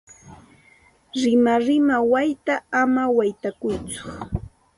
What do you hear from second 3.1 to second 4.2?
waytakuytsu.